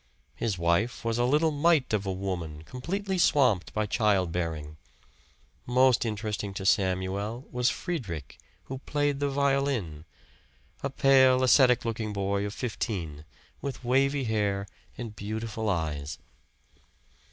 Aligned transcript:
His 0.33 0.57
wife 0.57 1.05
was 1.05 1.19
a 1.19 1.25
little 1.25 1.51
mite 1.51 1.93
of 1.93 2.07
a 2.07 2.11
woman, 2.11 2.63
completely 2.63 3.19
swamped 3.19 3.71
by 3.71 3.85
child 3.85 4.31
bearing. 4.31 4.77
Most 5.67 6.05
interesting 6.05 6.55
to 6.55 6.65
Samuel 6.65 7.47
was 7.51 7.69
Friedrich, 7.69 8.39
who 8.63 8.79
played 8.79 9.19
the 9.19 9.29
violin; 9.29 10.05
a 10.81 10.89
pale 10.89 11.43
ascetic 11.43 11.85
looking 11.85 12.13
boy 12.13 12.47
of 12.47 12.53
fifteen, 12.55 13.25
with 13.61 13.83
wavy 13.83 14.23
hair 14.23 14.65
and 14.97 15.15
beautiful 15.15 15.69
eyes. 15.69 16.17